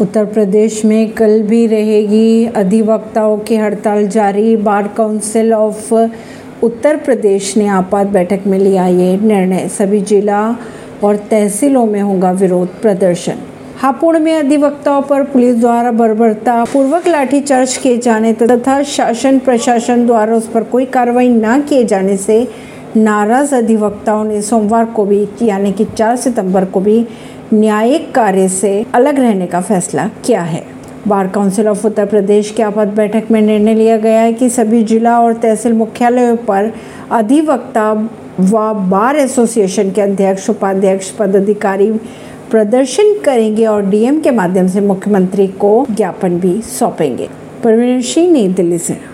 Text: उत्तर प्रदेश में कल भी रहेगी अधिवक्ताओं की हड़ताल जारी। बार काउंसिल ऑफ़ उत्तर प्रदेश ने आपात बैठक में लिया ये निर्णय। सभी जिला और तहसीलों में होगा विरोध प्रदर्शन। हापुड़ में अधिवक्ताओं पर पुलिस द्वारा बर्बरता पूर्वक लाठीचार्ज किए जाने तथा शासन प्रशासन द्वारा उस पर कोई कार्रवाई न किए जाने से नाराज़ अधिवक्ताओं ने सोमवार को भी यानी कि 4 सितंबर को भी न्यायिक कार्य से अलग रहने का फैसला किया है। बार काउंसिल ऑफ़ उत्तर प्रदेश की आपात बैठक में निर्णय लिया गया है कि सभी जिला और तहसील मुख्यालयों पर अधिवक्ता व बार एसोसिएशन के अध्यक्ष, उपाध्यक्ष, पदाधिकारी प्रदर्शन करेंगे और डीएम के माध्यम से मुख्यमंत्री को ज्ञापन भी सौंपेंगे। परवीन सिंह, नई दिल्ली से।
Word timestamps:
उत्तर 0.00 0.24
प्रदेश 0.24 0.84
में 0.84 1.12
कल 1.12 1.42
भी 1.42 1.66
रहेगी 1.66 2.46
अधिवक्ताओं 2.46 3.36
की 3.38 3.56
हड़ताल 3.56 4.06
जारी। 4.08 4.56
बार 4.56 4.88
काउंसिल 4.88 5.52
ऑफ़ 5.54 5.92
उत्तर 6.64 6.96
प्रदेश 6.96 7.56
ने 7.56 7.66
आपात 7.68 8.06
बैठक 8.06 8.46
में 8.46 8.58
लिया 8.58 8.86
ये 8.86 9.16
निर्णय। 9.16 9.68
सभी 9.68 10.00
जिला 10.00 10.40
और 11.04 11.16
तहसीलों 11.30 11.84
में 11.86 12.00
होगा 12.00 12.30
विरोध 12.32 12.80
प्रदर्शन। 12.82 13.38
हापुड़ 13.78 14.18
में 14.18 14.34
अधिवक्ताओं 14.34 15.02
पर 15.02 15.22
पुलिस 15.22 15.56
द्वारा 15.56 15.92
बर्बरता 15.92 16.64
पूर्वक 16.64 17.08
लाठीचार्ज 17.08 17.76
किए 17.76 17.98
जाने 17.98 18.32
तथा 18.32 18.82
शासन 18.82 19.38
प्रशासन 19.38 20.06
द्वारा 20.06 20.34
उस 20.34 20.48
पर 20.48 20.62
कोई 20.64 20.84
कार्रवाई 20.86 21.28
न 21.28 21.60
किए 21.60 21.84
जाने 21.84 22.16
से 22.16 22.46
नाराज़ 22.96 23.54
अधिवक्ताओं 23.54 24.24
ने 24.24 24.40
सोमवार 24.42 24.84
को 24.86 25.04
भी 25.04 25.26
यानी 25.42 25.72
कि 25.72 25.84
4 25.86 26.16
सितंबर 26.16 26.64
को 26.64 26.80
भी 26.80 27.06
न्यायिक 27.54 28.14
कार्य 28.14 28.48
से 28.48 28.86
अलग 28.94 29.18
रहने 29.18 29.46
का 29.46 29.60
फैसला 29.60 30.10
किया 30.24 30.42
है। 30.42 30.64
बार 31.08 31.28
काउंसिल 31.28 31.68
ऑफ़ 31.68 31.86
उत्तर 31.86 32.06
प्रदेश 32.06 32.50
की 32.50 32.62
आपात 32.62 32.88
बैठक 32.88 33.22
में 33.30 33.40
निर्णय 33.40 33.74
लिया 33.74 33.96
गया 33.96 34.20
है 34.20 34.32
कि 34.32 34.48
सभी 34.50 34.82
जिला 34.82 35.20
और 35.20 35.32
तहसील 35.32 35.72
मुख्यालयों 35.72 36.36
पर 36.36 36.72
अधिवक्ता 37.10 38.08
व 38.40 38.74
बार 38.74 39.16
एसोसिएशन 39.16 39.90
के 39.90 40.00
अध्यक्ष, 40.00 40.50
उपाध्यक्ष, 40.50 41.10
पदाधिकारी 41.10 41.92
प्रदर्शन 42.50 43.14
करेंगे 43.24 43.66
और 43.66 43.86
डीएम 43.86 44.20
के 44.20 44.30
माध्यम 44.30 44.68
से 44.68 44.80
मुख्यमंत्री 44.80 45.46
को 45.46 45.86
ज्ञापन 45.90 46.40
भी 46.40 46.62
सौंपेंगे। 46.62 47.28
परवीन 47.64 48.00
सिंह, 48.00 48.32
नई 48.32 48.48
दिल्ली 48.48 48.78
से। 48.78 48.96